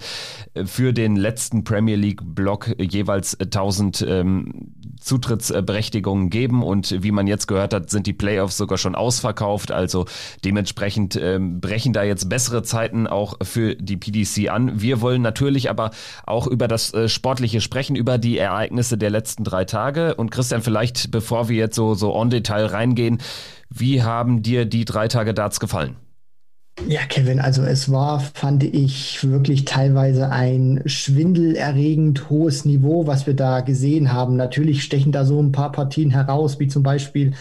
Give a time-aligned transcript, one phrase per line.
[0.53, 7.27] äh, für den letzten Premier League Block jeweils 1000 ähm, Zutrittsberechtigungen geben und wie man
[7.27, 9.71] jetzt gehört hat, sind die Playoffs sogar schon ausverkauft.
[9.71, 10.05] Also
[10.45, 14.81] dementsprechend ähm, brechen da jetzt bessere Zeiten auch für die PDC an.
[14.81, 15.91] Wir wollen natürlich aber
[16.25, 20.16] auch über das äh, Sportliche sprechen, über die Ereignisse der letzten drei Tage.
[20.16, 23.19] Und Christian, vielleicht bevor wir jetzt so, so on Detail reingehen,
[23.69, 25.95] wie haben dir die drei Tage Darts gefallen?
[26.88, 33.36] Ja, Kevin, also es war, fand ich, wirklich teilweise ein schwindelerregend hohes Niveau, was wir
[33.36, 34.36] da gesehen haben.
[34.36, 37.33] Natürlich stechen da so ein paar Partien heraus, wie zum Beispiel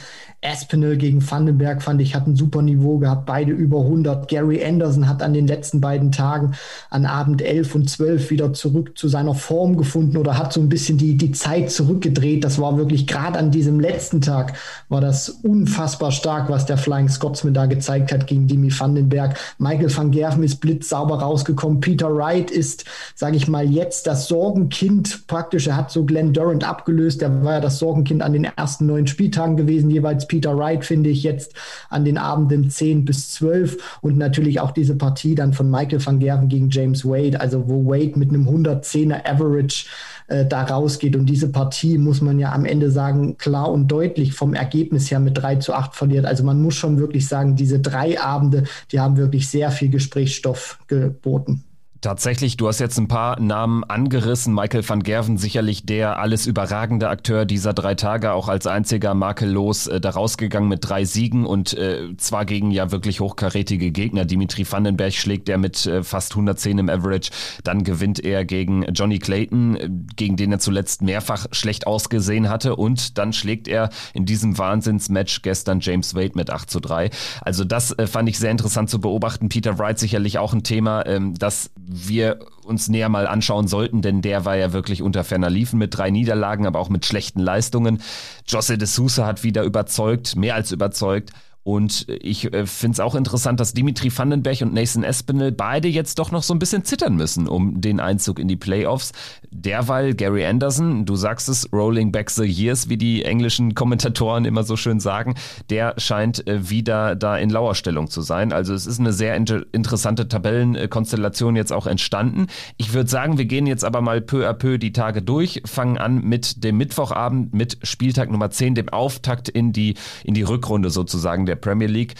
[0.43, 4.27] Aspinall gegen Vandenberg fand ich, hat ein super Niveau gehabt, beide über 100.
[4.27, 6.53] Gary Anderson hat an den letzten beiden Tagen
[6.89, 10.71] an Abend 11 und 12 wieder zurück zu seiner Form gefunden oder hat so ein
[10.71, 12.43] bisschen die, die Zeit zurückgedreht.
[12.43, 14.55] Das war wirklich gerade an diesem letzten Tag
[14.89, 19.37] war das unfassbar stark, was der Flying Scotsman da gezeigt hat gegen Dimi Vandenberg.
[19.59, 21.81] Michael van Gerven ist blitzsauber rausgekommen.
[21.81, 25.67] Peter Wright ist, sage ich mal, jetzt das Sorgenkind praktisch.
[25.67, 27.21] Er hat so Glenn Durant abgelöst.
[27.21, 31.11] Der war ja das Sorgenkind an den ersten neun Spieltagen gewesen, jeweils Peter Wright, finde
[31.11, 31.55] ich, jetzt
[31.89, 36.21] an den Abenden 10 bis 12 und natürlich auch diese Partie dann von Michael van
[36.21, 39.87] Gerven gegen James Wade, also wo Wade mit einem 110er Average
[40.29, 41.17] äh, da rausgeht.
[41.17, 45.19] Und diese Partie muss man ja am Ende sagen, klar und deutlich vom Ergebnis her
[45.19, 46.27] mit 3 zu 8 verliert.
[46.27, 48.63] Also man muss schon wirklich sagen, diese drei Abende,
[48.93, 51.65] die haben wirklich sehr viel Gesprächsstoff geboten.
[52.01, 54.55] Tatsächlich, du hast jetzt ein paar Namen angerissen.
[54.55, 59.87] Michael van Gerven, sicherlich der alles überragende Akteur dieser drei Tage, auch als einziger makellos
[59.87, 64.25] äh, da rausgegangen mit drei Siegen und äh, zwar gegen ja wirklich hochkarätige Gegner.
[64.25, 67.33] Dimitri Vandenberg schlägt er mit äh, fast 110 im Average.
[67.65, 72.77] Dann gewinnt er gegen Johnny Clayton, äh, gegen den er zuletzt mehrfach schlecht ausgesehen hatte
[72.77, 77.11] und dann schlägt er in diesem Wahnsinnsmatch gestern James Wade mit 8 zu 3.
[77.43, 79.51] Also das äh, fand ich sehr interessant zu beobachten.
[79.51, 84.23] Peter Wright sicherlich auch ein Thema, ähm, das wir uns näher mal anschauen sollten, denn
[84.23, 88.01] der war ja wirklich unter ferner Liefen mit drei Niederlagen, aber auch mit schlechten Leistungen.
[88.47, 91.31] Josse de Sousa hat wieder überzeugt, mehr als überzeugt.
[91.63, 96.19] Und ich äh, finde es auch interessant, dass Dimitri Vandenberg und Nathan Espinel beide jetzt
[96.19, 99.13] doch noch so ein bisschen zittern müssen um den Einzug in die Playoffs.
[99.51, 104.63] Derweil Gary Anderson, du sagst es, Rolling Back the Years, wie die englischen Kommentatoren immer
[104.63, 105.35] so schön sagen,
[105.69, 108.55] der scheint äh, wieder da in Lauerstellung zu sein.
[108.55, 112.47] Also es ist eine sehr inter interessante Tabellenkonstellation jetzt auch entstanden.
[112.79, 115.99] Ich würde sagen, wir gehen jetzt aber mal peu à peu die Tage durch, fangen
[115.99, 119.95] an mit dem Mittwochabend, mit Spieltag Nummer 10, dem Auftakt in die,
[120.25, 122.15] in die Rückrunde sozusagen der Premier League.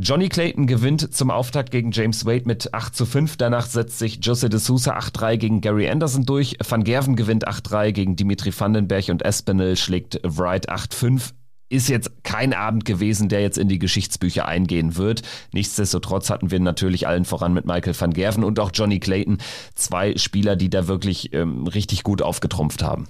[0.00, 3.36] Johnny Clayton gewinnt zum Auftakt gegen James Wade mit 8 zu 5.
[3.36, 6.56] Danach setzt sich Jose de Sousa 8-3 gegen Gary Anderson durch.
[6.66, 11.32] Van Gerven gewinnt 8-3 gegen Dimitri Vandenberg und Espinel schlägt Wright 8-5
[11.70, 15.22] ist jetzt kein Abend gewesen, der jetzt in die Geschichtsbücher eingehen wird.
[15.52, 19.38] Nichtsdestotrotz hatten wir natürlich allen voran mit Michael van Gerven und auch Johnny Clayton
[19.74, 23.08] zwei Spieler, die da wirklich ähm, richtig gut aufgetrumpft haben.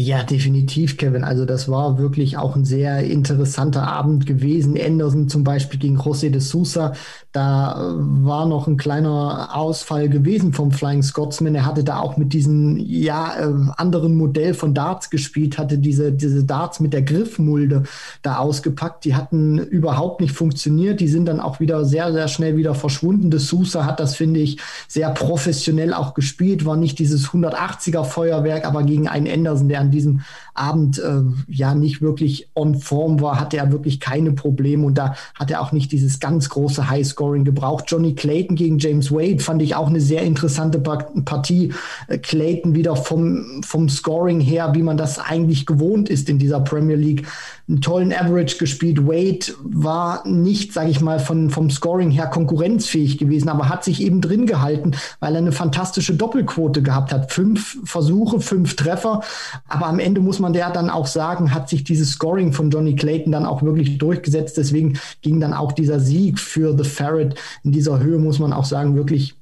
[0.00, 1.24] Ja, definitiv, Kevin.
[1.24, 4.78] Also das war wirklich auch ein sehr interessanter Abend gewesen.
[4.80, 6.92] Anderson zum Beispiel gegen José de Sousa.
[7.32, 7.94] Da äh,
[8.24, 11.56] war noch ein kleiner Ausfall gewesen vom Flying Scotsman.
[11.56, 16.12] Er hatte da auch mit diesem ja, äh, anderen Modell von Darts gespielt, hatte diese,
[16.12, 17.82] diese Darts mit der Griffmulde
[18.22, 19.04] da ausgepackt.
[19.04, 21.00] Die hatten überhaupt nicht funktioniert.
[21.00, 23.32] Die sind dann auch wieder sehr, sehr schnell wieder verschwunden.
[23.32, 26.64] De Sousa hat das, finde ich, sehr professionell auch gespielt.
[26.64, 30.20] War nicht dieses 180er Feuerwerk, aber gegen einen Anderson, der diesem
[30.58, 35.14] Abend äh, ja nicht wirklich on Form war, hatte er wirklich keine Probleme und da
[35.34, 37.84] hat er auch nicht dieses ganz große Highscoring gebraucht.
[37.88, 41.72] Johnny Clayton gegen James Wade fand ich auch eine sehr interessante Partie.
[42.08, 46.60] Äh, Clayton wieder vom, vom Scoring her, wie man das eigentlich gewohnt ist in dieser
[46.60, 47.26] Premier League,
[47.68, 49.06] einen tollen Average gespielt.
[49.06, 54.02] Wade war nicht, sage ich mal, von, vom Scoring her konkurrenzfähig gewesen, aber hat sich
[54.02, 57.32] eben drin gehalten, weil er eine fantastische Doppelquote gehabt hat.
[57.32, 59.20] Fünf Versuche, fünf Treffer,
[59.68, 62.70] aber am Ende muss man man der dann auch sagen, hat sich dieses Scoring von
[62.70, 64.56] Johnny Clayton dann auch wirklich durchgesetzt.
[64.56, 68.64] Deswegen ging dann auch dieser Sieg für The Ferret in dieser Höhe, muss man auch
[68.64, 69.34] sagen, wirklich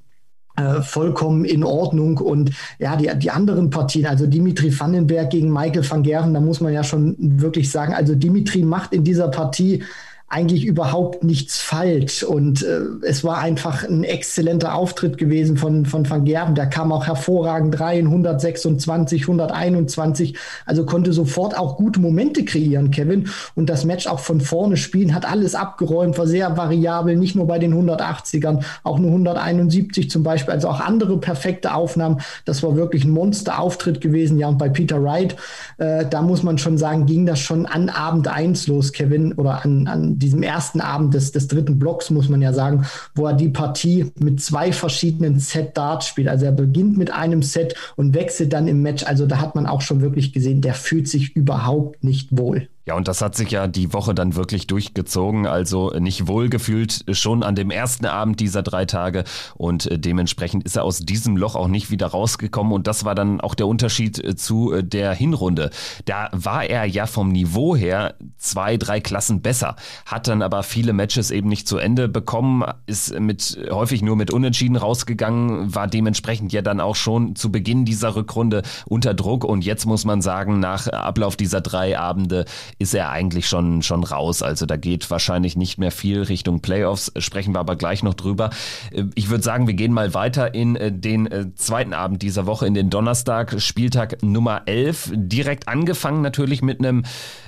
[0.57, 2.19] äh, vollkommen in Ordnung.
[2.19, 2.51] Und
[2.81, 6.73] ja, die, die anderen Partien, also Dimitri Vandenberg gegen Michael van Gerven, da muss man
[6.73, 9.85] ja schon wirklich sagen, also Dimitri macht in dieser Partie
[10.29, 12.25] eigentlich überhaupt nichts falsch.
[12.25, 16.57] Und äh, es war einfach ein exzellenter Auftritt gewesen von, von Van Gerben.
[16.57, 20.37] Der kam auch hervorragend rein, 126, 121.
[20.65, 23.29] Also konnte sofort auch gute Momente kreieren, Kevin.
[23.55, 27.47] Und das Match auch von vorne spielen, hat alles abgeräumt, war sehr variabel, nicht nur
[27.47, 32.21] bei den 180ern, auch nur 171 zum Beispiel, also auch andere perfekte Aufnahmen.
[32.45, 34.39] Das war wirklich ein Monster-Auftritt gewesen.
[34.39, 35.37] Ja, und bei Peter Wright,
[35.79, 39.65] äh, da muss man schon sagen, ging das schon an Abend eins los, Kevin, oder
[39.65, 43.35] an, an diesem ersten Abend des, des dritten Blocks, muss man ja sagen, wo er
[43.35, 46.29] die Partie mit zwei verschiedenen Set-Darts spielt.
[46.29, 49.05] Also er beginnt mit einem Set und wechselt dann im Match.
[49.05, 52.69] Also da hat man auch schon wirklich gesehen, der fühlt sich überhaupt nicht wohl.
[52.89, 55.49] Ja, und das hat sich ja die Woche dann wirklich durchgezogen.
[55.49, 59.25] Also nicht wohlgefühlt schon an dem ersten Abend dieser drei Tage.
[59.57, 62.73] Und äh, dementsprechend ist er aus diesem Loch auch nicht wieder rausgekommen.
[62.73, 65.71] Und das war dann auch der Unterschied äh, zu äh, der Hinrunde.
[66.05, 69.75] Da war er ja vom Niveau her zwei, drei Klassen besser.
[70.05, 74.33] Hat dann aber viele Matches eben nicht zu Ende bekommen, ist mit häufig nur mit
[74.33, 79.43] Unentschieden rausgegangen, war dementsprechend ja dann auch schon zu Beginn dieser Rückrunde unter Druck.
[79.45, 82.45] Und jetzt muss man sagen, nach Ablauf dieser drei Abende
[82.79, 84.43] ist er eigentlich schon, schon raus.
[84.43, 87.13] Also da geht wahrscheinlich nicht mehr viel Richtung Playoffs.
[87.19, 88.51] Sprechen wir aber gleich noch drüber.
[88.93, 92.47] Äh, ich würde sagen, wir gehen mal weiter in äh, den äh, zweiten Abend dieser
[92.47, 95.13] Woche, in den Donnerstag, Spieltag Nummer 11.
[95.15, 97.05] Direkt angefangen natürlich mit einem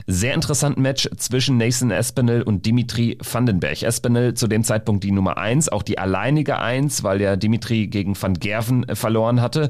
[0.07, 3.83] sehr interessanten Match zwischen Nathan Espinel und Dimitri Vandenberg.
[3.83, 8.21] Espinel zu dem Zeitpunkt die Nummer 1, auch die alleinige 1, weil der Dimitri gegen
[8.21, 9.69] Van Gerven verloren hatte.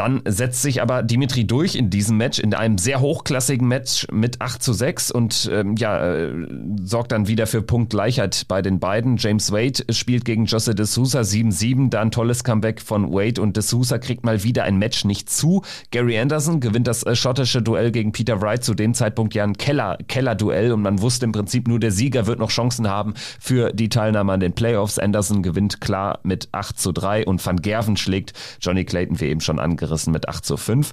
[0.00, 4.40] Dann setzt sich aber Dimitri durch in diesem Match, in einem sehr hochklassigen Match mit
[4.40, 6.32] 8 zu 6 und ähm, ja, äh,
[6.82, 9.18] sorgt dann wieder für Punktgleichheit bei den beiden.
[9.18, 13.62] James Wade spielt gegen Jose de Sousa 7-7, dann tolles Comeback von Wade und de
[13.62, 15.64] Sousa kriegt mal wieder ein Match nicht zu.
[15.90, 19.58] Gary Anderson gewinnt das äh, schottische Duell gegen Peter Wright, zu dem Zeitpunkt ja ein
[19.58, 23.70] Keller, Keller-Duell und man wusste im Prinzip nur, der Sieger wird noch Chancen haben für
[23.74, 24.98] die Teilnahme an den Playoffs.
[24.98, 28.32] Anderson gewinnt klar mit 8 zu 3 und Van Gerven schlägt
[28.62, 30.92] Johnny Clayton, wie eben schon angerissen abgerissen mit 8 zu 5.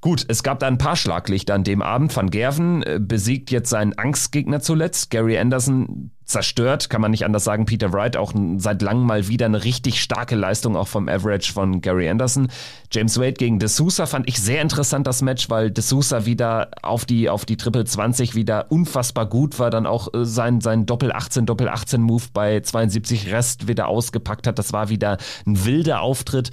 [0.00, 2.16] Gut, es gab da ein paar Schlaglichter an dem Abend.
[2.16, 5.10] Van Gerven äh, besiegt jetzt seinen Angstgegner zuletzt.
[5.10, 7.66] Gary Anderson zerstört, kann man nicht anders sagen.
[7.66, 11.80] Peter Wright auch seit langem mal wieder eine richtig starke Leistung auch vom Average von
[11.82, 12.48] Gary Anderson.
[12.90, 16.70] James Wade gegen De Sousa fand ich sehr interessant das Match, weil De Sousa wieder
[16.82, 20.84] auf die auf die Triple 20 wieder unfassbar gut war, dann auch äh, sein sein
[20.84, 24.58] Doppel 18 Doppel 18 Move bei 72 Rest wieder ausgepackt hat.
[24.58, 26.50] Das war wieder ein wilder Auftritt.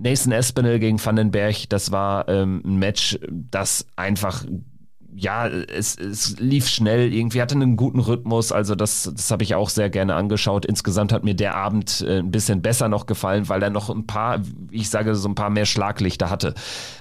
[0.00, 4.44] Nathan Espinel gegen Vandenberg, das war ähm, ein Match, das einfach
[5.18, 9.56] ja, es, es lief schnell, irgendwie hatte einen guten Rhythmus, also das, das habe ich
[9.56, 10.64] auch sehr gerne angeschaut.
[10.64, 14.06] Insgesamt hat mir der Abend äh, ein bisschen besser noch gefallen, weil er noch ein
[14.06, 14.40] paar,
[14.70, 16.54] ich sage so ein paar mehr Schlaglichter hatte.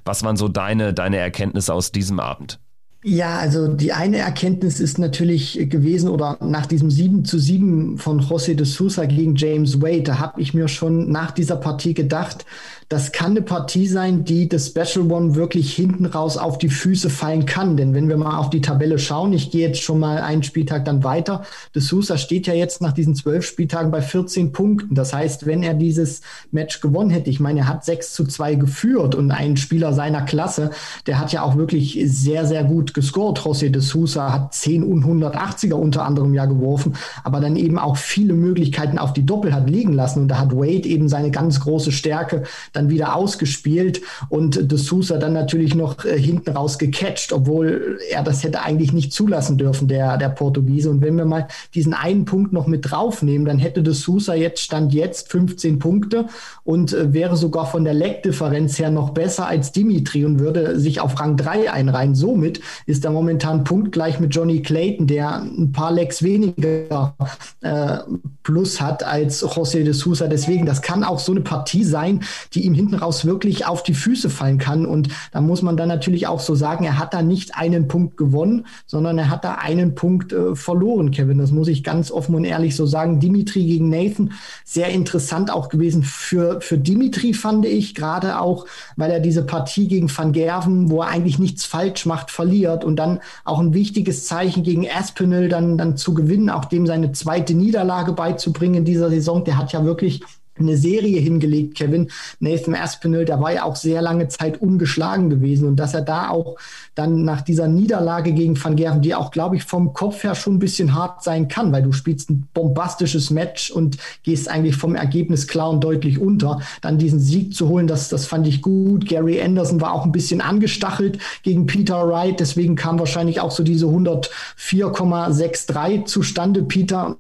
[0.04, 2.60] Was waren so deine, deine Erkenntnisse aus diesem Abend?
[3.04, 8.20] Ja, also die eine Erkenntnis ist natürlich gewesen, oder nach diesem 7 zu 7 von
[8.20, 12.46] José de Sousa gegen James Wade, da habe ich mir schon nach dieser Partie gedacht,
[12.90, 17.10] das kann eine Partie sein, die das Special One wirklich hinten raus auf die Füße
[17.10, 17.76] fallen kann.
[17.76, 20.86] Denn wenn wir mal auf die Tabelle schauen, ich gehe jetzt schon mal einen Spieltag
[20.86, 21.44] dann weiter.
[21.76, 24.96] De Sousa steht ja jetzt nach diesen zwölf Spieltagen bei 14 Punkten.
[24.96, 28.56] Das heißt, wenn er dieses Match gewonnen hätte, ich meine, er hat 6 zu 2
[28.56, 30.72] geführt und ein Spieler seiner Klasse,
[31.08, 33.40] der hat ja auch wirklich sehr, sehr gut gescored.
[33.40, 37.98] José de Sousa hat 10 und 180er unter anderem ja geworfen, aber dann eben auch
[37.98, 40.22] viele Möglichkeiten auf die Doppel hat liegen lassen.
[40.22, 42.44] Und da hat Wade eben seine ganz große Stärke
[42.78, 48.24] dann wieder ausgespielt und De Sousa dann natürlich noch äh, hinten raus gecatcht, obwohl er
[48.24, 50.90] das hätte eigentlich nicht zulassen dürfen, der, der Portugiese.
[50.90, 54.62] Und wenn wir mal diesen einen Punkt noch mit draufnehmen, dann hätte De Sousa jetzt,
[54.62, 56.26] stand jetzt 15 Punkte
[56.64, 61.02] und äh, wäre sogar von der Leckdifferenz her noch besser als Dimitri und würde sich
[61.02, 62.16] auf Rang 3 einreihen.
[62.16, 67.16] Somit ist er momentan punktgleich mit Johnny Clayton, der ein paar Lecks weniger
[67.62, 67.98] äh,
[68.44, 70.28] plus hat als José de Sousa.
[70.28, 72.22] Deswegen, das kann auch so eine Partie sein,
[72.54, 74.86] die ihm hinten raus wirklich auf die Füße fallen kann.
[74.86, 78.18] Und da muss man dann natürlich auch so sagen, er hat da nicht einen Punkt
[78.18, 81.40] gewonnen, sondern er hat da einen Punkt äh, verloren, Kevin.
[81.40, 83.20] Das muss ich ganz offen und ehrlich so sagen.
[83.20, 84.34] Dimitri gegen Nathan,
[84.64, 89.88] sehr interessant auch gewesen für, für Dimitri, fand ich, gerade auch, weil er diese Partie
[89.88, 94.26] gegen Van Gerven, wo er eigentlich nichts falsch macht, verliert und dann auch ein wichtiges
[94.26, 99.10] Zeichen gegen Aspinall dann, dann zu gewinnen, auch dem seine zweite Niederlage beizubringen in dieser
[99.10, 99.44] Saison.
[99.44, 100.22] Der hat ja wirklich
[100.60, 102.10] eine Serie hingelegt, Kevin.
[102.40, 106.30] Nathan Aspinall, der war ja auch sehr lange Zeit ungeschlagen gewesen und dass er da
[106.30, 106.58] auch
[106.98, 110.56] dann nach dieser Niederlage gegen Van Gerven, die auch, glaube ich, vom Kopf her schon
[110.56, 114.96] ein bisschen hart sein kann, weil du spielst ein bombastisches Match und gehst eigentlich vom
[114.96, 116.62] Ergebnis klar und deutlich unter.
[116.82, 119.08] Dann diesen Sieg zu holen, das, das fand ich gut.
[119.08, 123.64] Gary Anderson war auch ein bisschen angestachelt gegen Peter Wright, deswegen kam wahrscheinlich auch so
[123.64, 126.64] diese 104,63 zustande.
[126.64, 127.18] Peter,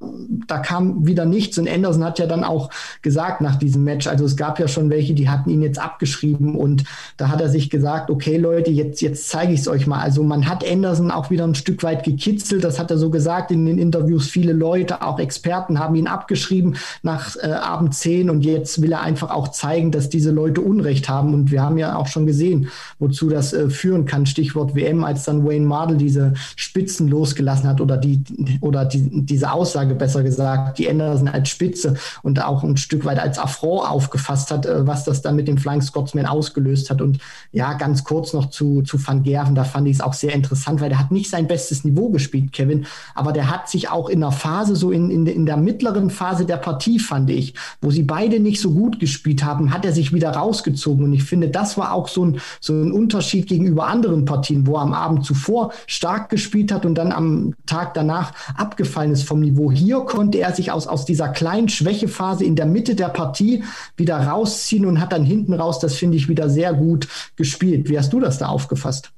[0.48, 2.70] da kam wieder nichts und Anderson hat ja dann auch
[3.02, 4.08] gesagt, gesagt nach diesem Match.
[4.08, 6.84] Also es gab ja schon welche, die hatten ihn jetzt abgeschrieben und
[7.18, 10.00] da hat er sich gesagt, okay Leute, jetzt, jetzt zeige ich es euch mal.
[10.00, 13.52] Also man hat Anderson auch wieder ein Stück weit gekitzelt, das hat er so gesagt
[13.52, 14.28] in den Interviews.
[14.28, 19.02] Viele Leute, auch Experten, haben ihn abgeschrieben nach äh, Abend 10 und jetzt will er
[19.02, 21.34] einfach auch zeigen, dass diese Leute Unrecht haben.
[21.34, 22.70] Und wir haben ja auch schon gesehen,
[23.00, 24.26] wozu das äh, führen kann.
[24.26, 28.22] Stichwort WM, als dann Wayne Mardell diese Spitzen losgelassen hat oder die
[28.62, 33.17] oder die, diese Aussage besser gesagt, die Anderson als Spitze und auch ein Stück weit
[33.20, 37.02] als Affront aufgefasst hat, äh, was das dann mit dem Flying Scotsman ausgelöst hat.
[37.02, 37.20] Und
[37.52, 40.82] ja, ganz kurz noch zu, zu Van Gerven, da fand ich es auch sehr interessant,
[40.82, 44.22] weil der hat nicht sein bestes Niveau gespielt, Kevin, aber der hat sich auch in
[44.22, 48.04] der Phase, so in, in, in der mittleren Phase der Partie, fand ich, wo sie
[48.04, 51.06] beide nicht so gut gespielt haben, hat er sich wieder rausgezogen.
[51.06, 54.76] Und ich finde, das war auch so ein, so ein Unterschied gegenüber anderen Partien, wo
[54.76, 59.40] er am Abend zuvor stark gespielt hat und dann am Tag danach abgefallen ist vom
[59.40, 59.72] Niveau.
[59.72, 63.64] Hier konnte er sich aus, aus dieser kleinen Schwächephase in der Mitte der Partie
[63.96, 67.90] wieder rausziehen und hat dann hinten raus, das finde ich, wieder sehr gut gespielt.
[67.90, 69.12] Wie hast du das da aufgefasst?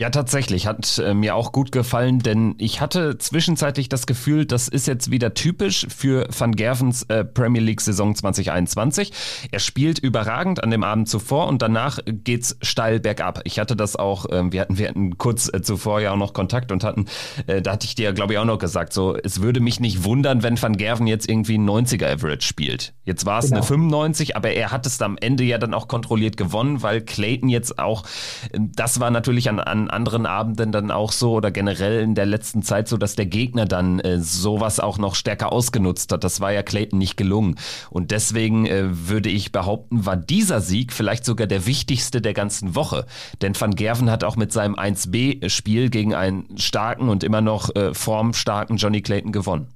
[0.00, 0.66] Ja, tatsächlich.
[0.66, 5.10] Hat äh, mir auch gut gefallen, denn ich hatte zwischenzeitlich das Gefühl, das ist jetzt
[5.10, 9.12] wieder typisch für Van Gervens äh, Premier League Saison 2021.
[9.50, 13.42] Er spielt überragend an dem Abend zuvor und danach geht's steil bergab.
[13.44, 16.32] Ich hatte das auch, äh, wir hatten, wir hatten kurz äh, zuvor ja auch noch
[16.32, 17.04] Kontakt und hatten,
[17.46, 20.04] äh, da hatte ich dir, glaube ich, auch noch gesagt, so, es würde mich nicht
[20.04, 22.94] wundern, wenn Van Gerven jetzt irgendwie ein 90er Average spielt.
[23.04, 23.58] Jetzt war es genau.
[23.58, 27.50] eine 95, aber er hat es am Ende ja dann auch kontrolliert gewonnen, weil Clayton
[27.50, 28.04] jetzt auch,
[28.50, 32.26] äh, das war natürlich an, an anderen Abenden dann auch so oder generell in der
[32.26, 36.24] letzten Zeit so, dass der Gegner dann äh, sowas auch noch stärker ausgenutzt hat.
[36.24, 37.56] Das war ja Clayton nicht gelungen.
[37.90, 42.74] Und deswegen äh, würde ich behaupten, war dieser Sieg vielleicht sogar der wichtigste der ganzen
[42.74, 43.06] Woche.
[43.42, 47.94] Denn Van Gerven hat auch mit seinem 1B-Spiel gegen einen starken und immer noch äh,
[47.94, 49.68] formstarken Johnny Clayton gewonnen.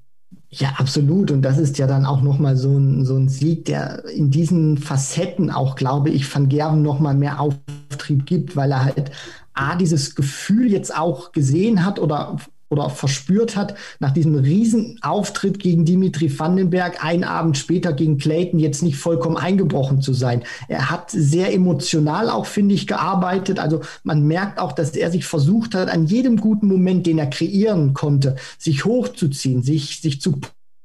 [0.50, 1.32] Ja, absolut.
[1.32, 4.78] Und das ist ja dann auch nochmal so ein, so ein Sieg, der in diesen
[4.78, 9.10] Facetten auch, glaube ich, Van Gerven nochmal mehr Auftrieb gibt, weil er halt
[9.54, 12.36] A, dieses Gefühl jetzt auch gesehen hat oder
[12.74, 18.82] oder verspürt hat, nach diesem Riesenauftritt gegen Dimitri Vandenberg, einen Abend später gegen Clayton, jetzt
[18.82, 20.42] nicht vollkommen eingebrochen zu sein.
[20.68, 23.58] Er hat sehr emotional auch, finde ich, gearbeitet.
[23.58, 27.26] Also man merkt auch, dass er sich versucht hat, an jedem guten Moment, den er
[27.26, 30.40] kreieren konnte, sich hochzuziehen, sich, sich zu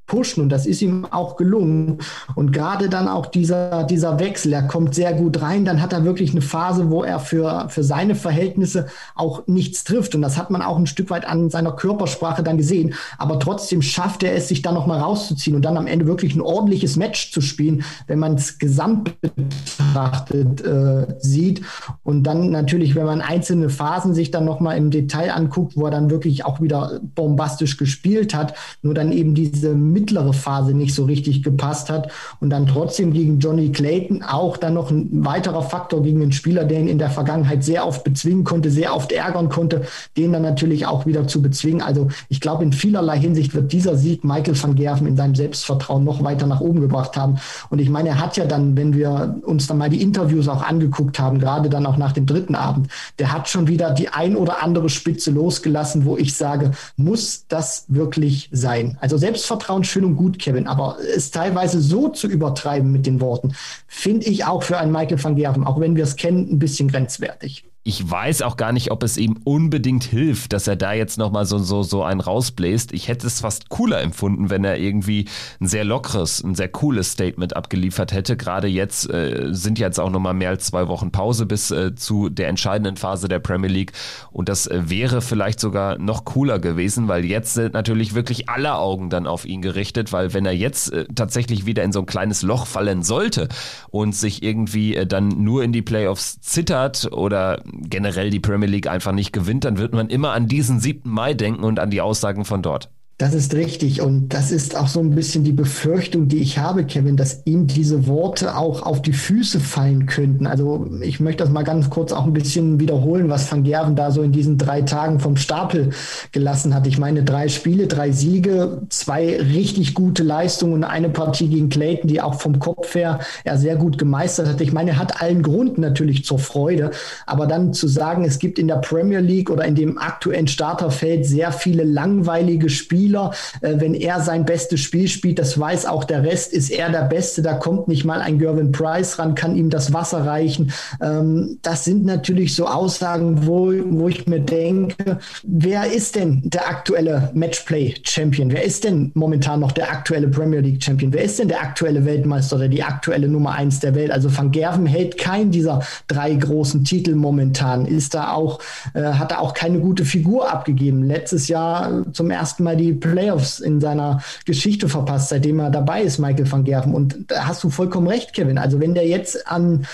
[0.10, 2.00] pushen und das ist ihm auch gelungen.
[2.36, 6.04] Und gerade dann auch dieser, dieser Wechsel, er kommt sehr gut rein, dann hat er
[6.04, 10.16] wirklich eine Phase, wo er für, für seine Verhältnisse auch nichts trifft.
[10.16, 12.96] Und das hat man auch ein Stück weit an seiner Körpersprache dann gesehen.
[13.18, 16.42] Aber trotzdem schafft er es, sich dann nochmal rauszuziehen und dann am Ende wirklich ein
[16.42, 21.62] ordentliches Match zu spielen, wenn man es gesamt betrachtet äh, sieht.
[22.04, 25.92] Und dann natürlich, wenn man einzelne Phasen sich dann nochmal im Detail anguckt, wo er
[25.92, 31.06] dann wirklich auch wieder bombastisch gespielt hat, nur dann eben diese mittlere Phase nicht so
[31.06, 36.02] richtig gepasst hat und dann trotzdem gegen Johnny Clayton auch dann noch ein weiterer Faktor
[36.02, 39.50] gegen einen Spieler, der ihn in der Vergangenheit sehr oft bezwingen konnte, sehr oft ärgern
[39.50, 39.82] konnte,
[40.18, 41.82] den dann natürlich auch wieder zu bezwingen.
[41.82, 46.04] Also ich glaube, in vielerlei Hinsicht wird dieser Sieg Michael van Gerven in seinem Selbstvertrauen
[46.04, 47.40] noch weiter nach oben gebracht haben.
[47.70, 50.64] Und ich meine, er hat ja dann, wenn wir uns dann mal die Interviews auch
[50.64, 52.88] angeguckt haben, gerade dann auch nach dem dritten Abend,
[53.20, 57.86] der hat schon wieder die ein oder andere Spitze losgelassen, wo ich sage, muss das
[57.88, 58.98] wirklich sein?
[59.02, 63.54] Also Selbstvertrauen schön und gut, Kevin, aber es teilweise so zu übertreiben mit den Worten,
[63.88, 66.90] finde ich auch für einen Michael van Gerven, auch wenn wir es kennen, ein bisschen
[66.90, 71.18] grenzwertig ich weiß auch gar nicht, ob es ihm unbedingt hilft, dass er da jetzt
[71.18, 72.94] nochmal so, so, so einen rausbläst.
[72.94, 75.26] Ich hätte es fast cooler empfunden, wenn er irgendwie
[75.60, 78.38] ein sehr lockeres, ein sehr cooles Statement abgeliefert hätte.
[78.38, 82.30] Gerade jetzt äh, sind jetzt auch nochmal mehr als zwei Wochen Pause bis äh, zu
[82.30, 83.94] der entscheidenden Phase der Premier League.
[84.32, 88.76] Und das äh, wäre vielleicht sogar noch cooler gewesen, weil jetzt sind natürlich wirklich alle
[88.76, 92.06] Augen dann auf ihn gerichtet, weil wenn er jetzt äh, tatsächlich wieder in so ein
[92.06, 93.48] kleines Loch fallen sollte
[93.90, 98.88] und sich irgendwie äh, dann nur in die Playoffs zittert oder generell die Premier League
[98.88, 101.10] einfach nicht gewinnt, dann wird man immer an diesen 7.
[101.10, 102.92] Mai denken und an die Aussagen von dort.
[103.20, 104.02] Das ist richtig.
[104.02, 107.68] Und das ist auch so ein bisschen die Befürchtung, die ich habe, Kevin, dass ihm
[107.68, 110.48] diese Worte auch auf die Füße fallen könnten.
[110.48, 114.12] Also ich möchte das mal ganz kurz auch ein bisschen wiederholen, was Van Gerven da
[114.12, 115.90] so in diesen drei Tagen vom Stapel
[116.32, 116.88] gelassen hat.
[116.88, 122.08] Ich meine, drei Spiele, drei Siege, zwei richtig gute Leistungen und eine Partie gegen Clayton,
[122.08, 124.62] die auch vom Kopf her er sehr gut gemeistert hat.
[124.62, 126.92] Ich meine, er hat allen Grund natürlich zur Freude.
[127.26, 131.26] Aber dann zu sagen, es gibt in der Premier League oder in dem aktuellen Starterfeld
[131.26, 133.32] sehr viele langweilige Spiele, Spieler.
[133.62, 137.04] Äh, wenn er sein bestes Spiel spielt, das weiß auch der Rest, ist er der
[137.04, 137.42] Beste.
[137.42, 140.72] Da kommt nicht mal ein Gervin Price ran, kann ihm das Wasser reichen.
[141.02, 146.68] Ähm, das sind natürlich so Aussagen, wo, wo ich mir denke, wer ist denn der
[146.68, 148.52] aktuelle Matchplay-Champion?
[148.52, 151.12] Wer ist denn momentan noch der aktuelle Premier League-Champion?
[151.14, 154.12] Wer ist denn der aktuelle Weltmeister oder die aktuelle Nummer eins der Welt?
[154.12, 158.60] Also Van Gerven hält keinen dieser drei großen Titel momentan, ist da auch,
[158.94, 161.04] äh, hat da auch keine gute Figur abgegeben.
[161.04, 166.20] Letztes Jahr zum ersten Mal die Playoffs in seiner Geschichte verpasst, seitdem er dabei ist,
[166.20, 166.94] Michael van Gerven.
[166.94, 168.58] Und da hast du vollkommen recht, Kevin.
[168.58, 169.86] Also wenn der jetzt an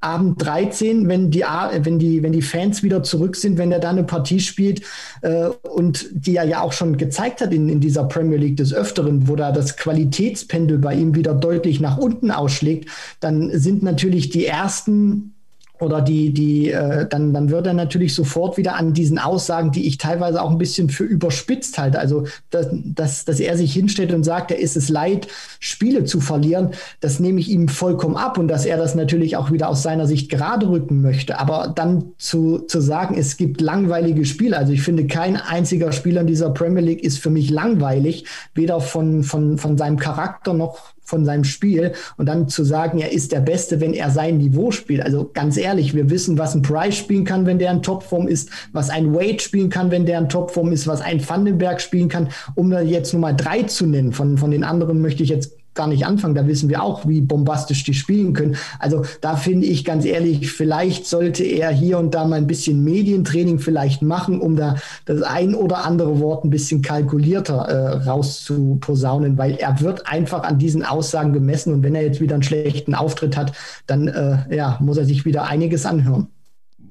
[0.00, 3.90] Abend 13, wenn die, wenn die, wenn die Fans wieder zurück sind, wenn er da
[3.90, 4.82] eine Partie spielt
[5.22, 8.72] äh, und die er ja auch schon gezeigt hat in, in dieser Premier League des
[8.72, 12.88] Öfteren, wo da das Qualitätspendel bei ihm wieder deutlich nach unten ausschlägt,
[13.18, 15.34] dann sind natürlich die ersten
[15.80, 19.86] oder die, die, äh, dann, dann wird er natürlich sofort wieder an diesen Aussagen, die
[19.86, 21.98] ich teilweise auch ein bisschen für überspitzt halte.
[21.98, 25.28] Also, dass, dass, dass er sich hinstellt und sagt, er ist es leid,
[25.60, 26.70] Spiele zu verlieren,
[27.00, 30.06] das nehme ich ihm vollkommen ab und dass er das natürlich auch wieder aus seiner
[30.06, 31.38] Sicht gerade rücken möchte.
[31.38, 36.22] Aber dann zu, zu sagen, es gibt langweilige Spiele, also ich finde, kein einziger Spieler
[36.22, 40.94] in dieser Premier League ist für mich langweilig, weder von, von, von seinem Charakter noch
[41.08, 44.70] von seinem Spiel und dann zu sagen, er ist der Beste, wenn er sein Niveau
[44.70, 45.02] spielt.
[45.02, 48.50] Also ganz ehrlich, wir wissen, was ein Price spielen kann, wenn der in Topform ist,
[48.72, 52.28] was ein Wade spielen kann, wenn der in Topform ist, was ein Vandenberg spielen kann,
[52.54, 54.12] um da jetzt Nummer drei zu nennen.
[54.12, 56.34] Von, von den anderen möchte ich jetzt gar nicht anfangen.
[56.34, 58.56] Da wissen wir auch, wie bombastisch die spielen können.
[58.78, 62.84] Also da finde ich ganz ehrlich, vielleicht sollte er hier und da mal ein bisschen
[62.84, 64.74] Medientraining vielleicht machen, um da
[65.06, 70.58] das ein oder andere Wort ein bisschen kalkulierter äh, rauszuposaunen, weil er wird einfach an
[70.58, 73.52] diesen Aussagen gemessen und wenn er jetzt wieder einen schlechten Auftritt hat,
[73.86, 76.26] dann äh, ja, muss er sich wieder einiges anhören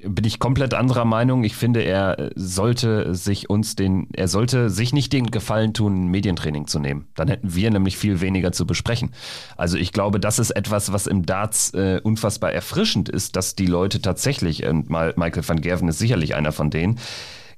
[0.03, 1.43] bin ich komplett anderer Meinung.
[1.43, 6.07] Ich finde, er sollte sich uns den, er sollte sich nicht den Gefallen tun, ein
[6.07, 7.07] Medientraining zu nehmen.
[7.15, 9.11] Dann hätten wir nämlich viel weniger zu besprechen.
[9.55, 13.67] Also ich glaube, das ist etwas, was im Darts äh, unfassbar erfrischend ist, dass die
[13.67, 16.99] Leute tatsächlich, und mal Michael van Gerven ist sicherlich einer von denen,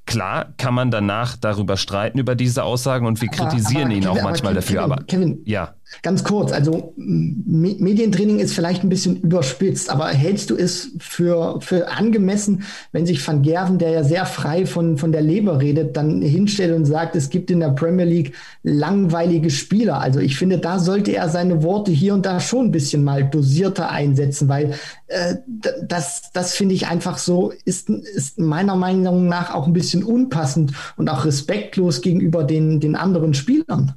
[0.09, 4.07] Klar kann man danach darüber streiten über diese Aussagen und wir aber, kritisieren aber, ihn
[4.07, 4.81] auch manchmal Kevin, dafür.
[4.81, 5.75] aber Kevin, ja.
[6.03, 11.89] Ganz kurz, also Medientraining ist vielleicht ein bisschen überspitzt, aber hältst du es für, für
[11.89, 16.21] angemessen, wenn sich Van Gerven, der ja sehr frei von, von der Leber redet, dann
[16.21, 19.99] hinstellt und sagt, es gibt in der Premier League langweilige Spieler?
[19.99, 23.27] Also ich finde, da sollte er seine Worte hier und da schon ein bisschen mal
[23.27, 24.75] dosierter einsetzen, weil
[25.07, 25.35] äh,
[25.81, 30.71] das, das finde ich einfach so, ist, ist meiner Meinung nach auch ein bisschen unpassend
[30.97, 33.95] und auch respektlos gegenüber den, den anderen Spielern.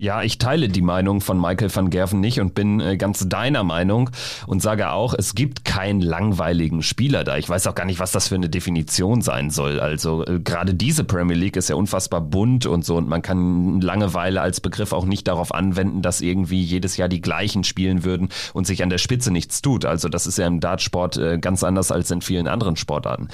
[0.00, 3.64] Ja, ich teile die Meinung von Michael van Gerven nicht und bin äh, ganz deiner
[3.64, 4.08] Meinung
[4.46, 7.36] und sage auch, es gibt keinen langweiligen Spieler da.
[7.36, 9.78] Ich weiß auch gar nicht, was das für eine Definition sein soll.
[9.78, 13.82] Also äh, gerade diese Premier League ist ja unfassbar bunt und so und man kann
[13.82, 18.30] Langeweile als Begriff auch nicht darauf anwenden, dass irgendwie jedes Jahr die gleichen spielen würden
[18.54, 19.84] und sich an der Spitze nichts tut.
[19.84, 23.28] Also das ist ja im Dartsport äh, ganz anders als in vielen anderen Sportarten.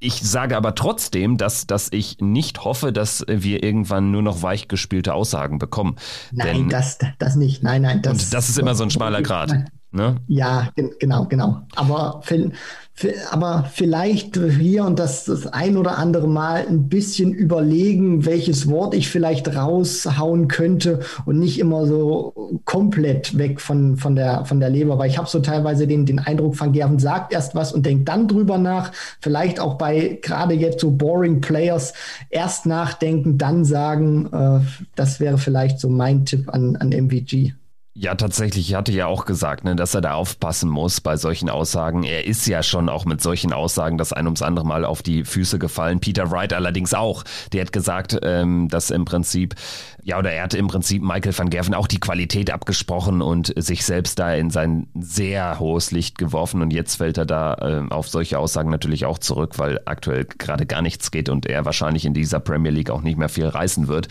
[0.00, 5.14] Ich sage aber trotzdem, dass, dass ich nicht hoffe, dass wir irgendwann nur noch weichgespielte
[5.14, 5.96] Aussagen bekommen.
[6.32, 7.62] Nein, Denn, das, das nicht.
[7.62, 8.02] Nein, nein.
[8.02, 9.54] Das, und das ist immer so ein schmaler Grad.
[9.94, 10.16] Ne?
[10.26, 11.62] Ja, genau, genau.
[11.76, 12.20] Aber
[13.30, 18.94] aber vielleicht hier und das, das ein oder andere Mal ein bisschen überlegen, welches Wort
[18.94, 24.70] ich vielleicht raushauen könnte und nicht immer so komplett weg von, von, der, von der
[24.70, 27.86] Leber, weil ich habe so teilweise den, den Eindruck, Van Gerven sagt erst was und
[27.86, 28.90] denkt dann drüber nach.
[29.20, 31.94] Vielleicht auch bei gerade jetzt so boring Players
[32.30, 34.28] erst nachdenken, dann sagen.
[34.32, 34.60] Äh,
[34.96, 37.54] das wäre vielleicht so mein Tipp an, an MVG.
[37.96, 41.48] Ja, tatsächlich, ich hatte ja auch gesagt, ne, dass er da aufpassen muss bei solchen
[41.48, 42.02] Aussagen.
[42.02, 45.22] Er ist ja schon auch mit solchen Aussagen das ein ums andere Mal auf die
[45.22, 46.00] Füße gefallen.
[46.00, 47.22] Peter Wright allerdings auch.
[47.52, 49.54] Der hat gesagt, ähm, dass im Prinzip,
[50.02, 53.84] ja, oder er hatte im Prinzip Michael van Gerven auch die Qualität abgesprochen und sich
[53.84, 56.62] selbst da in sein sehr hohes Licht geworfen.
[56.62, 60.66] Und jetzt fällt er da äh, auf solche Aussagen natürlich auch zurück, weil aktuell gerade
[60.66, 63.86] gar nichts geht und er wahrscheinlich in dieser Premier League auch nicht mehr viel reißen
[63.86, 64.08] wird.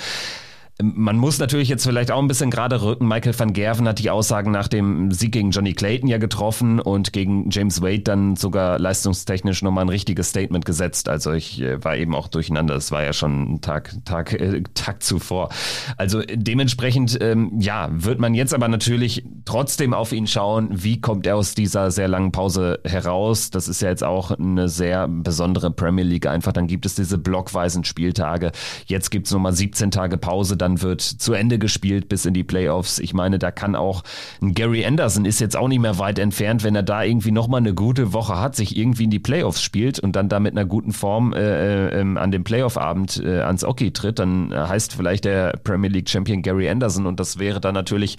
[0.81, 3.07] Man muss natürlich jetzt vielleicht auch ein bisschen gerade rücken.
[3.07, 7.13] Michael van Gerven hat die Aussagen nach dem Sieg gegen Johnny Clayton ja getroffen und
[7.13, 11.09] gegen James Wade dann sogar leistungstechnisch nochmal ein richtiges Statement gesetzt.
[11.09, 12.73] Also ich äh, war eben auch durcheinander.
[12.73, 15.49] Das war ja schon ein Tag, Tag, äh, Tag zuvor.
[15.97, 20.69] Also dementsprechend, ähm, ja, wird man jetzt aber natürlich trotzdem auf ihn schauen.
[20.71, 23.51] Wie kommt er aus dieser sehr langen Pause heraus?
[23.51, 26.51] Das ist ja jetzt auch eine sehr besondere Premier League einfach.
[26.51, 28.51] Dann gibt es diese blockweisen Spieltage.
[28.87, 32.45] Jetzt gibt es nochmal 17 Tage Pause dann wird zu Ende gespielt bis in die
[32.45, 32.99] Playoffs.
[32.99, 34.03] Ich meine, da kann auch
[34.41, 37.59] ein Gary Anderson ist jetzt auch nicht mehr weit entfernt, wenn er da irgendwie nochmal
[37.59, 40.65] eine gute Woche hat, sich irgendwie in die Playoffs spielt und dann da mit einer
[40.65, 45.59] guten Form äh, äh, an dem Playoff-Abend äh, ans Hockey tritt, dann heißt vielleicht der
[45.63, 48.17] Premier League Champion Gary Anderson und das wäre dann natürlich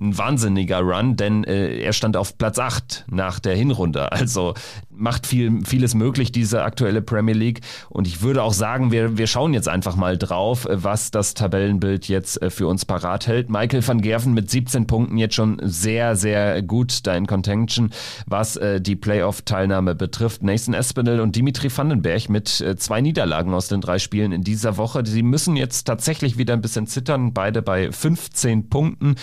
[0.00, 4.10] ein wahnsinniger Run, denn äh, er stand auf Platz 8 nach der Hinrunde.
[4.20, 4.54] Also
[5.00, 7.60] macht viel, vieles möglich, diese aktuelle Premier League.
[7.88, 12.06] Und ich würde auch sagen, wir, wir schauen jetzt einfach mal drauf, was das Tabellenbild
[12.08, 13.50] jetzt äh, für uns parat hält.
[13.50, 17.90] Michael van Gerven mit 17 Punkten jetzt schon sehr, sehr gut da in Contention,
[18.26, 20.42] was äh, die Playoff-Teilnahme betrifft.
[20.42, 24.76] Nathan Espinel und Dimitri Vandenberg mit äh, zwei Niederlagen aus den drei Spielen in dieser
[24.76, 25.02] Woche.
[25.06, 29.16] Sie müssen jetzt tatsächlich wieder ein bisschen zittern, beide bei 15 Punkten.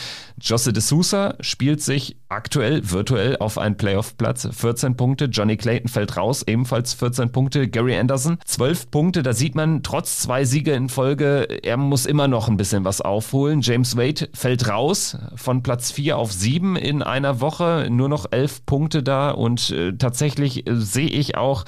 [0.68, 5.26] Josse de Sousa spielt sich aktuell virtuell auf einen Playoff-Platz, 14 Punkte.
[5.26, 7.70] Johnny Clayton fällt raus, ebenfalls 14 Punkte.
[7.70, 9.24] Gary Anderson 12 Punkte.
[9.24, 13.00] Da sieht man trotz zwei Siege in Folge, er muss immer noch ein bisschen was
[13.00, 13.62] aufholen.
[13.62, 17.88] James Wade fällt raus von Platz 4 auf 7 in einer Woche.
[17.90, 21.64] Nur noch 11 Punkte da und äh, tatsächlich äh, sehe ich auch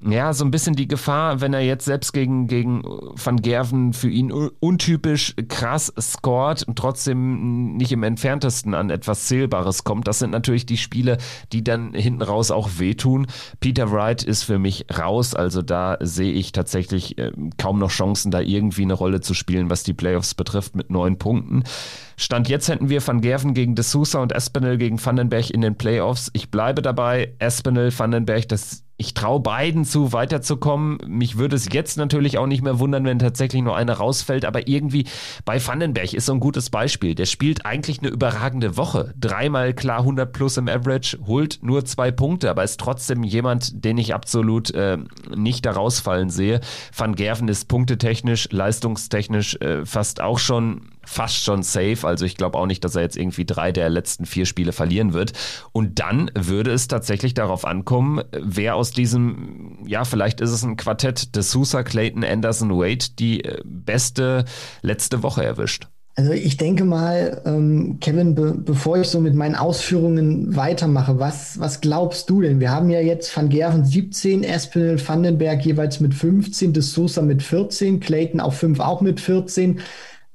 [0.00, 4.08] ja, so ein bisschen die Gefahr, wenn er jetzt selbst gegen, gegen Van Gerven für
[4.08, 10.06] ihn untypisch krass scored und trotzdem nicht im entferntesten an etwas Zählbares kommt.
[10.06, 11.18] Das sind natürlich die Spiele,
[11.52, 13.26] die dann hinten raus auch wehtun.
[13.58, 18.30] Peter Wright ist für mich raus, also da sehe ich tatsächlich äh, kaum noch Chancen,
[18.30, 21.64] da irgendwie eine Rolle zu spielen, was die Playoffs betrifft, mit neun Punkten.
[22.16, 25.76] Stand jetzt hätten wir Van Gerven gegen De Sousa und Espinel gegen Vandenberg in den
[25.76, 26.30] Playoffs.
[26.34, 30.98] Ich bleibe dabei, Espinel, Vandenberg, das ich traue beiden zu, weiterzukommen.
[31.06, 34.66] Mich würde es jetzt natürlich auch nicht mehr wundern, wenn tatsächlich nur einer rausfällt, aber
[34.66, 35.06] irgendwie
[35.44, 37.14] bei Vandenberg ist so ein gutes Beispiel.
[37.14, 39.14] Der spielt eigentlich eine überragende Woche.
[39.16, 43.98] Dreimal klar 100 plus im Average, holt nur zwei Punkte, aber ist trotzdem jemand, den
[43.98, 44.98] ich absolut äh,
[45.32, 46.60] nicht da rausfallen sehe.
[46.96, 52.06] Van Gerven ist punktetechnisch, leistungstechnisch äh, fast auch schon fast schon safe.
[52.06, 55.14] Also ich glaube auch nicht, dass er jetzt irgendwie drei der letzten vier Spiele verlieren
[55.14, 55.32] wird.
[55.72, 60.76] Und dann würde es tatsächlich darauf ankommen, wer aus diesem, ja, vielleicht ist es ein
[60.76, 64.44] Quartett de Sousa, Clayton, Anderson, Wade, die äh, beste
[64.82, 65.88] letzte Woche erwischt.
[66.14, 71.60] Also ich denke mal, ähm, Kevin, be bevor ich so mit meinen Ausführungen weitermache, was,
[71.60, 72.58] was glaubst du denn?
[72.58, 77.42] Wir haben ja jetzt Van Gerven 17, Espinel, Vandenberg jeweils mit 15, De Sousa mit
[77.42, 79.80] 14, Clayton auf 5 auch mit 14.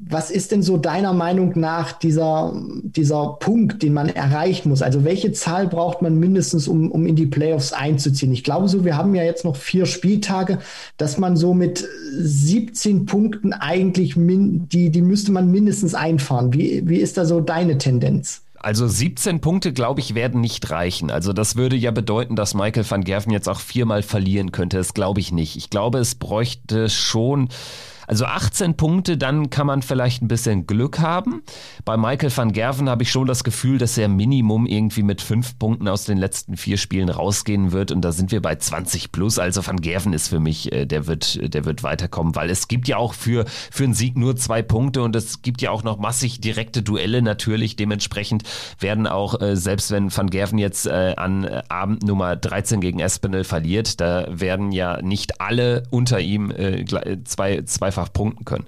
[0.10, 4.82] Was ist denn so deiner Meinung nach dieser, dieser Punkt, den man erreichen muss?
[4.82, 8.32] Also welche Zahl braucht man mindestens, um, um in die Playoffs einzuziehen?
[8.34, 10.60] Ich glaube so, wir haben ja jetzt noch vier Spieltage,
[10.98, 11.88] dass man so mit
[12.18, 16.54] 17 Punkten eigentlich, min, die, die müsste man mindestens einfahren.
[16.54, 18.42] Wie, wie ist da so deine Tendenz?
[18.64, 21.12] Also 17 Punkte, glaube ich, werden nicht reichen.
[21.12, 24.78] Also das würde ja bedeuten, dass Michael van Gerven jetzt auch viermal verlieren könnte.
[24.78, 25.58] Das glaube ich nicht.
[25.58, 27.50] Ich glaube, es bräuchte schon
[28.14, 31.42] also 18 Punkte, dann kann man vielleicht ein bisschen Glück haben.
[31.84, 35.58] Bei Michael van Gerven habe ich schon das Gefühl, dass er Minimum irgendwie mit fünf
[35.58, 39.40] Punkten aus den letzten vier Spielen rausgehen wird und da sind wir bei 20 plus.
[39.40, 42.88] Also van Gerven ist für mich, äh, der wird, der wird weiterkommen, weil es gibt
[42.88, 45.98] ja auch für, für einen Sieg nur zwei Punkte und es gibt ja auch noch
[45.98, 47.78] massig direkte Duelle natürlich.
[47.78, 48.44] Dementsprechend
[48.78, 53.44] werden auch, äh, selbst wenn van Gerven jetzt äh, an Abend Nummer 13 gegen Espinel
[53.44, 56.54] verliert, da werden ja nicht alle unter ihm
[57.26, 58.66] zwei, zwei dreifach punkten können.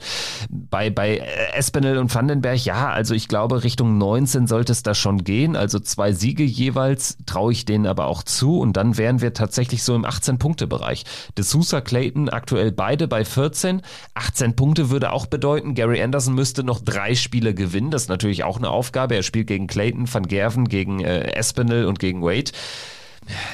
[0.49, 1.21] Bei, bei
[1.55, 5.55] Espinel und Vandenberg, ja, also ich glaube, Richtung 19 sollte es da schon gehen.
[5.55, 9.83] Also zwei Siege jeweils traue ich denen aber auch zu und dann wären wir tatsächlich
[9.83, 11.03] so im 18-Punkte-Bereich.
[11.37, 13.81] De Sousa, Clayton aktuell beide bei 14.
[14.13, 17.91] 18 Punkte würde auch bedeuten, Gary Anderson müsste noch drei Spiele gewinnen.
[17.91, 19.15] Das ist natürlich auch eine Aufgabe.
[19.15, 22.51] Er spielt gegen Clayton, Van Gerven, gegen äh, Espinel und gegen Wade.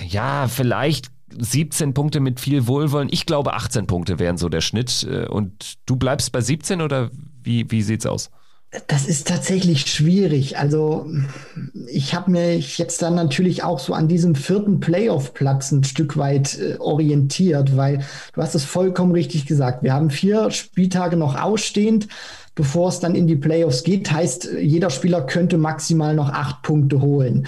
[0.05, 3.09] Ja, vielleicht 17 Punkte mit viel Wohlwollen.
[3.11, 5.07] Ich glaube, 18 Punkte wären so der Schnitt.
[5.09, 7.11] Äh, und du bleibst bei 17 oder
[7.43, 8.29] wie, wie sieht's aus?
[8.87, 10.57] Das ist tatsächlich schwierig.
[10.57, 11.05] Also
[11.87, 16.57] ich habe mich jetzt dann natürlich auch so an diesem vierten Playoff-Platz ein Stück weit
[16.57, 19.83] äh, orientiert, weil du hast es vollkommen richtig gesagt.
[19.83, 22.07] Wir haben vier Spieltage noch ausstehend,
[22.55, 24.09] bevor es dann in die Playoffs geht.
[24.09, 27.47] Heißt, jeder Spieler könnte maximal noch acht Punkte holen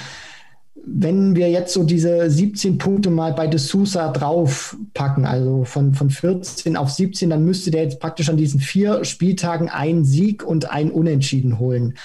[0.86, 6.10] wenn wir jetzt so diese 17 Punkte mal bei De Sousa draufpacken, also von, von
[6.10, 10.70] 14 auf 17, dann müsste der jetzt praktisch an diesen vier Spieltagen einen Sieg und
[10.70, 11.96] einen Unentschieden holen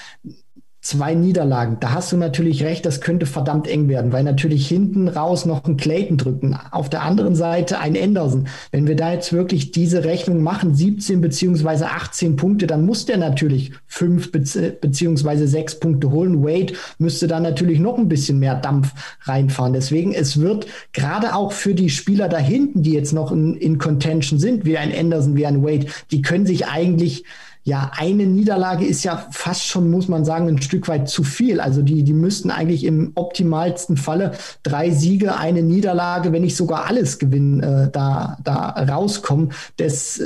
[0.81, 1.79] zwei Niederlagen.
[1.81, 5.65] Da hast du natürlich recht, das könnte verdammt eng werden, weil natürlich hinten raus noch
[5.65, 6.57] ein Clayton drücken.
[6.71, 8.47] Auf der anderen Seite ein Anderson.
[8.71, 13.19] Wenn wir da jetzt wirklich diese Rechnung machen, 17 beziehungsweise 18 Punkte, dann muss der
[13.19, 16.45] natürlich fünf beziehungsweise sechs Punkte holen.
[16.45, 19.73] Wade müsste da natürlich noch ein bisschen mehr Dampf reinfahren.
[19.73, 23.79] Deswegen, es wird gerade auch für die Spieler da hinten, die jetzt noch in, in
[23.79, 27.25] Contention sind, wie ein Anderson, wie ein Wade, die können sich eigentlich
[27.69, 31.61] ja, eine Niederlage ist ja fast schon, muss man sagen, ein Stück weit zu viel.
[31.61, 36.87] Also die, die müssten eigentlich im optimalsten Falle drei Siege, eine Niederlage, wenn nicht sogar
[36.87, 39.53] alles gewinnen, äh, da, da rauskommen.
[39.77, 40.23] Das,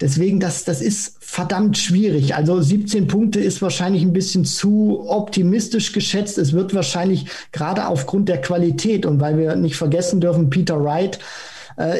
[0.00, 2.34] deswegen, das, das ist verdammt schwierig.
[2.34, 6.38] Also 17 Punkte ist wahrscheinlich ein bisschen zu optimistisch geschätzt.
[6.38, 11.20] Es wird wahrscheinlich gerade aufgrund der Qualität und weil wir nicht vergessen dürfen, Peter Wright,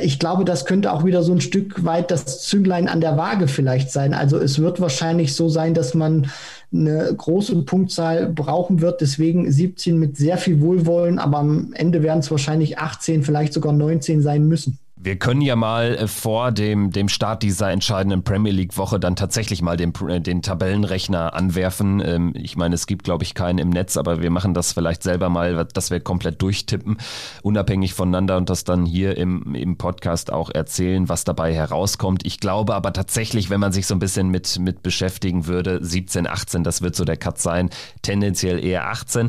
[0.02, 3.48] ich glaube, das könnte auch wieder so ein Stück weit das Zünglein an der Waage
[3.48, 4.14] vielleicht sein.
[4.14, 6.30] Also es wird wahrscheinlich so sein, dass man
[6.72, 9.00] eine große Punktzahl brauchen wird.
[9.00, 13.72] Deswegen 17 mit sehr viel Wohlwollen, aber am Ende werden es wahrscheinlich 18, vielleicht sogar
[13.72, 14.78] 19 sein müssen.
[15.04, 19.60] Wir können ja mal äh, vor dem, dem Start dieser entscheidenden Premier League-Woche dann tatsächlich
[19.60, 22.00] mal den, äh, den Tabellenrechner anwerfen.
[22.02, 25.02] Ähm, ich meine, es gibt, glaube ich, keinen im Netz, aber wir machen das vielleicht
[25.02, 26.96] selber mal, dass wir komplett durchtippen,
[27.42, 32.24] unabhängig voneinander und das dann hier im, im Podcast auch erzählen, was dabei herauskommt.
[32.24, 36.26] Ich glaube aber tatsächlich, wenn man sich so ein bisschen mit, mit beschäftigen würde, 17,
[36.26, 37.68] 18, das wird so der Cut sein,
[38.00, 39.28] tendenziell eher 18.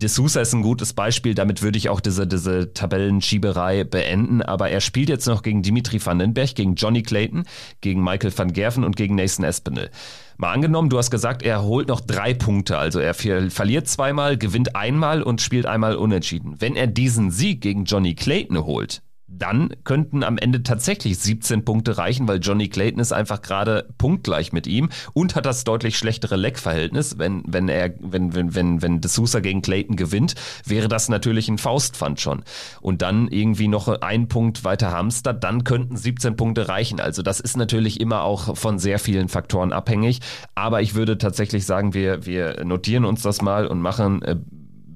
[0.00, 4.70] De Sousa ist ein gutes Beispiel, damit würde ich auch diese, diese Tabellenschieberei beenden, aber
[4.70, 7.44] er spielt jetzt noch gegen Dimitri Vandenberg, gegen Johnny Clayton,
[7.82, 9.90] gegen Michael van Gerven und gegen Nathan Espinel.
[10.38, 14.74] Mal angenommen, du hast gesagt, er holt noch drei Punkte, also er verliert zweimal, gewinnt
[14.74, 16.54] einmal und spielt einmal unentschieden.
[16.58, 19.02] Wenn er diesen Sieg gegen Johnny Clayton holt,
[19.40, 24.52] dann könnten am Ende tatsächlich 17 Punkte reichen, weil Johnny Clayton ist einfach gerade punktgleich
[24.52, 27.18] mit ihm und hat das deutlich schlechtere Leckverhältnis.
[27.18, 31.58] Wenn, wenn er, wenn, wenn, wenn, wenn D'Souza gegen Clayton gewinnt, wäre das natürlich ein
[31.58, 32.42] Faustpfand schon.
[32.80, 37.00] Und dann irgendwie noch ein Punkt weiter Hamster, dann könnten 17 Punkte reichen.
[37.00, 40.20] Also das ist natürlich immer auch von sehr vielen Faktoren abhängig.
[40.54, 44.36] Aber ich würde tatsächlich sagen, wir, wir notieren uns das mal und machen, äh,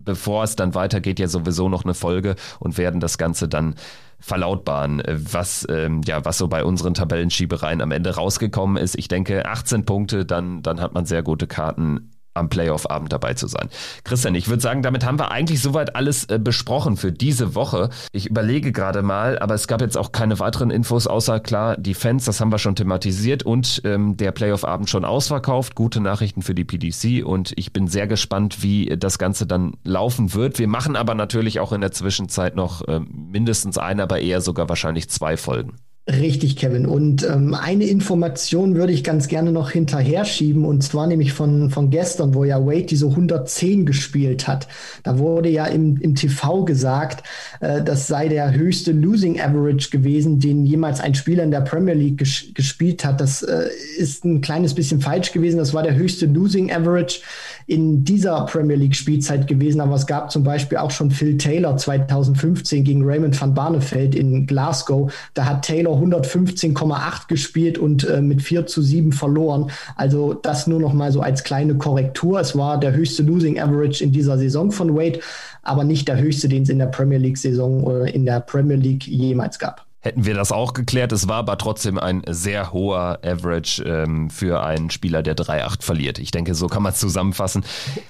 [0.04, 3.74] bevor es dann weitergeht, ja sowieso noch eine Folge und werden das Ganze dann
[4.20, 8.98] verlautbaren, äh, was, ähm, ja, was so bei unseren Tabellenschiebereien am Ende rausgekommen ist.
[8.98, 13.46] Ich denke, 18 Punkte, dann, dann hat man sehr gute Karten am Playoff-Abend dabei zu
[13.46, 13.68] sein.
[14.02, 17.90] Christian, ich würde sagen, damit haben wir eigentlich soweit alles äh, besprochen für diese Woche.
[18.12, 21.94] Ich überlege gerade mal, aber es gab jetzt auch keine weiteren Infos, außer klar, die
[21.94, 25.74] Fans, das haben wir schon thematisiert und ähm, der Playoff-Abend schon ausverkauft.
[25.74, 30.34] Gute Nachrichten für die PDC und ich bin sehr gespannt, wie das Ganze dann laufen
[30.34, 30.58] wird.
[30.58, 34.68] Wir machen aber natürlich auch in der Zwischenzeit noch äh, mindestens eine, aber eher sogar
[34.68, 35.76] wahrscheinlich zwei Folgen.
[36.06, 36.84] Richtig, Kevin.
[36.84, 41.70] Und ähm, eine Information würde ich ganz gerne noch hinterher schieben, und zwar nämlich von,
[41.70, 44.68] von gestern, wo ja Wade diese 110 gespielt hat.
[45.02, 47.26] Da wurde ja im, im TV gesagt,
[47.60, 51.94] äh, das sei der höchste Losing Average gewesen, den jemals ein Spieler in der Premier
[51.94, 53.22] League ges gespielt hat.
[53.22, 55.56] Das äh, ist ein kleines bisschen falsch gewesen.
[55.56, 57.20] Das war der höchste Losing Average
[57.66, 59.80] in dieser Premier League Spielzeit gewesen.
[59.80, 64.46] Aber es gab zum Beispiel auch schon Phil Taylor 2015 gegen Raymond van Barneveld in
[64.46, 65.12] Glasgow.
[65.34, 69.70] Da hat Taylor 115,8 gespielt und äh, mit 4 zu 7 verloren.
[69.96, 72.40] Also das nur noch mal so als kleine Korrektur.
[72.40, 75.20] Es war der höchste Losing Average in dieser Saison von Wade,
[75.62, 78.76] aber nicht der höchste, den es in der Premier League Saison oder in der Premier
[78.76, 81.12] League jemals gab hätten wir das auch geklärt.
[81.12, 86.18] Es war aber trotzdem ein sehr hoher Average ähm, für einen Spieler, der 3-8 verliert.
[86.18, 87.64] Ich denke, so kann man es zusammenfassen.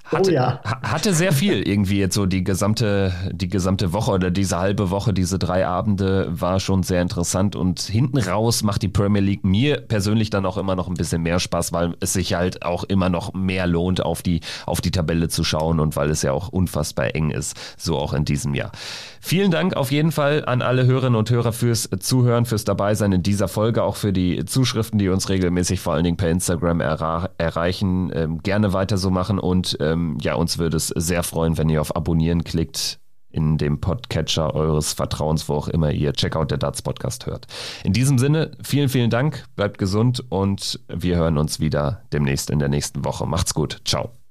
[0.05, 0.61] Hatte, oh ja.
[0.83, 5.15] hatte sehr viel irgendwie jetzt so die gesamte, die gesamte Woche oder diese halbe Woche,
[5.15, 9.81] diese drei Abende war schon sehr interessant und hinten raus macht die Premier League mir
[9.81, 13.09] persönlich dann auch immer noch ein bisschen mehr Spaß, weil es sich halt auch immer
[13.09, 16.49] noch mehr lohnt, auf die, auf die Tabelle zu schauen und weil es ja auch
[16.49, 18.73] unfassbar eng ist, so auch in diesem Jahr.
[19.21, 23.23] Vielen Dank auf jeden Fall an alle Hörerinnen und Hörer fürs Zuhören, fürs Dabeisein in
[23.23, 28.11] dieser Folge, auch für die Zuschriften, die uns regelmäßig vor allen Dingen per Instagram erreichen.
[28.15, 31.81] Ähm, gerne weiter so machen und ähm, ja, uns würde es sehr freuen, wenn ihr
[31.81, 32.99] auf Abonnieren klickt
[33.35, 37.47] in dem Podcatcher eures Vertrauens, wo auch immer ihr Checkout der Darts Podcast hört.
[37.83, 42.61] In diesem Sinne, vielen, vielen Dank, bleibt gesund und wir hören uns wieder demnächst in
[42.61, 43.27] der nächsten Woche.
[43.27, 43.81] Macht's gut.
[43.85, 44.24] Ciao.